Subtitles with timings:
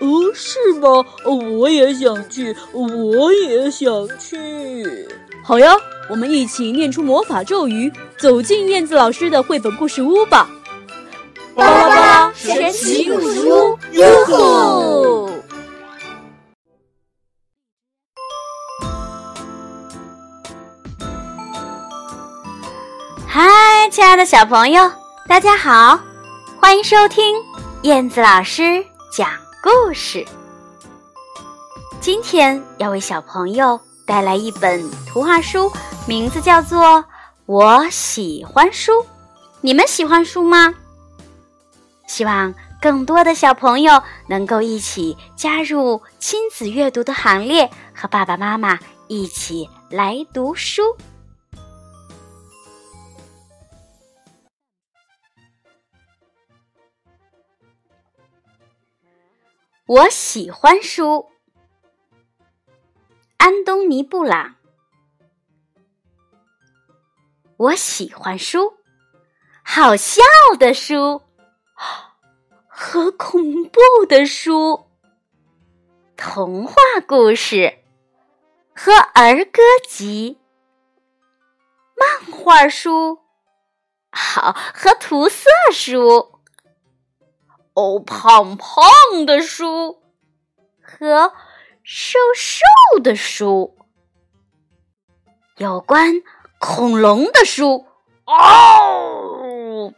[0.00, 1.04] 哦，是吗？
[1.24, 5.08] 我也想去，我也想去。
[5.44, 5.74] 好呀，
[6.08, 10.48] 我们一起念出魔法咒语，走进燕子老师的绘本故事屋吧。
[11.54, 15.30] 巴拉巴拉神奇故事屋，哟吼！
[23.26, 24.90] 嗨，亲爱的小朋友，
[25.28, 26.00] 大家好，
[26.60, 27.36] 欢迎收听
[27.82, 29.28] 燕子老师讲
[29.62, 30.26] 故事。
[32.00, 35.70] 今天要为小朋友带来一本图画书，
[36.04, 36.80] 名字叫做
[37.46, 38.90] 《我喜欢书》。
[39.60, 40.74] 你们喜欢书吗？
[42.08, 50.82] 希望更多的小朋友能够一起加入亲子阅读的行列，和爸爸妈妈一起来读书。
[59.92, 61.28] 我喜欢书，
[63.36, 64.54] 安东尼·布朗。
[67.58, 68.72] 我喜欢书，
[69.62, 70.22] 好笑
[70.58, 71.20] 的书。
[72.66, 74.86] 和恐怖的书、
[76.16, 76.74] 童话
[77.06, 77.80] 故事。
[78.74, 80.38] 和儿歌集、
[81.94, 83.18] 漫画书，
[84.10, 86.40] 好和涂色书，
[87.74, 88.84] 哦，胖胖
[89.24, 90.02] 的书
[90.80, 91.32] 和
[91.82, 93.76] 瘦瘦的书，
[95.56, 96.22] 有关
[96.58, 97.86] 恐龙的书，
[98.26, 99.94] 哦，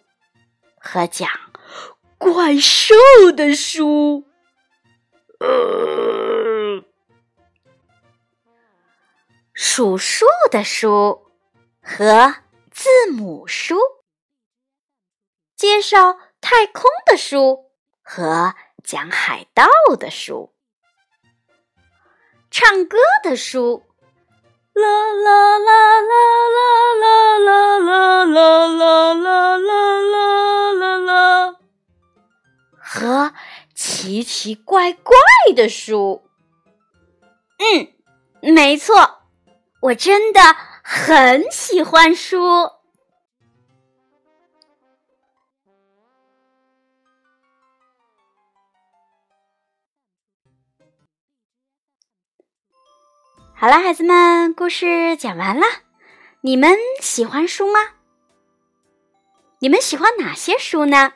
[0.78, 1.28] 和讲。
[2.16, 2.94] 怪兽
[3.36, 4.24] 的书，
[5.40, 6.82] 呃
[9.52, 11.26] 数数的书
[11.82, 12.36] 和
[12.70, 13.76] 字母书，
[15.54, 17.63] 介绍太空的书
[18.06, 18.54] 和
[18.84, 19.66] 讲海盗
[19.98, 20.52] 的书，
[22.50, 23.82] 唱歌的书，
[24.74, 31.56] 啦啦啦啦啦啦啦啦啦啦啦啦啦啦。
[32.78, 33.32] 和
[33.74, 35.16] 奇奇怪怪
[35.56, 36.22] 的书，
[37.58, 39.22] 嗯，没错，
[39.80, 40.40] 我真的
[40.82, 42.70] 很喜欢书。
[53.56, 55.64] 好了，孩子们，故事讲完了。
[56.40, 57.78] 你们喜欢书吗？
[59.60, 61.12] 你们喜欢哪些书呢？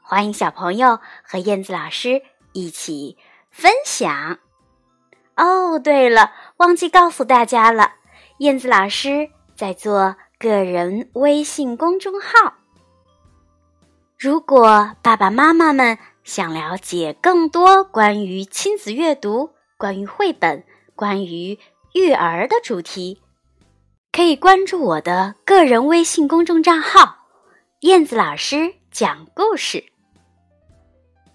[0.00, 2.22] 欢迎小朋友和燕子老师
[2.52, 3.18] 一起
[3.50, 4.38] 分享。
[5.34, 7.94] 哦，对了，忘记告诉大家了，
[8.38, 12.54] 燕子老师在做个人微信公众号。
[14.16, 20.64] 如果爸爸妈妈们想了解更多关于亲子阅读、关于绘本、
[20.96, 21.58] 关于
[21.92, 23.20] 育儿的主题，
[24.10, 27.26] 可以关注我的个人微信公众账号
[27.82, 29.84] “燕子老师讲故事”。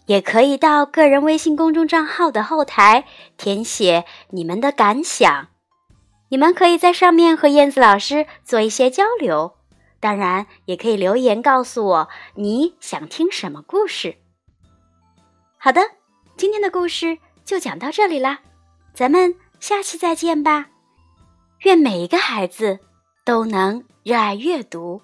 [0.08, 3.06] 也可以到个人微信公众账号的后台
[3.38, 5.50] 填写你们的感想，
[6.30, 9.54] 你们可以在上面和燕子老师做一些交流。
[10.00, 14.16] 当然，也可以留言告诉我你想听什么故事。
[15.60, 15.82] 好的，
[16.36, 18.40] 今天的故事就讲到这里啦，
[18.96, 20.68] 咱们下期再见吧。
[21.62, 22.80] 愿每一个孩子
[23.24, 25.02] 都能热爱阅读。